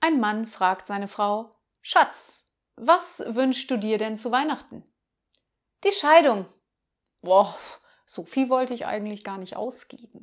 Ein 0.00 0.18
Mann 0.18 0.46
fragt 0.46 0.86
seine 0.86 1.08
Frau, 1.08 1.50
Schatz, 1.82 2.50
was 2.76 3.22
wünschst 3.34 3.70
du 3.70 3.76
dir 3.76 3.98
denn 3.98 4.16
zu 4.16 4.32
Weihnachten? 4.32 4.82
Die 5.84 5.92
Scheidung. 5.92 6.46
Boah, 7.20 7.54
so 8.06 8.24
viel 8.24 8.48
wollte 8.48 8.72
ich 8.72 8.86
eigentlich 8.86 9.24
gar 9.24 9.36
nicht 9.36 9.56
ausgeben. 9.56 10.19